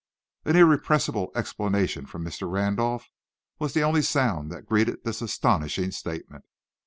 An 0.45 0.55
irrepressible 0.55 1.31
exclamation 1.35 2.07
from 2.07 2.25
Mr. 2.25 2.51
Randolph 2.51 3.11
was 3.59 3.75
the 3.75 3.83
only 3.83 4.01
sound 4.01 4.51
that 4.51 4.65
greeted 4.65 5.03
this 5.03 5.21
astonishing 5.21 5.91
statement. 5.91 6.43